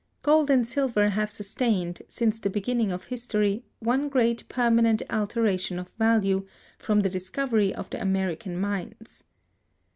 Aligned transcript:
Gold 0.23 0.49
and 0.49 0.67
silver 0.67 1.09
have 1.09 1.29
sustained, 1.29 2.01
since 2.07 2.39
the 2.39 2.49
beginning 2.49 2.91
of 2.91 3.03
history, 3.03 3.63
one 3.77 4.09
great 4.09 4.49
permanent 4.49 5.03
alteration 5.11 5.77
of 5.77 5.89
value, 5.91 6.47
from 6.79 7.01
the 7.01 7.09
discovery 7.11 7.71
of 7.75 7.87
the 7.91 8.01
American 8.01 8.57
mines. 8.59 9.25